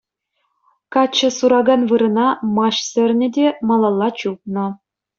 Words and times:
Каччӑ 0.95 1.29
суракан 1.37 1.81
вырӑна 1.93 2.27
маҫ 2.57 2.75
сӗрнӗ 2.89 3.27
те 3.39 3.47
малалла 3.71 4.09
чупнӑ. 4.21 4.67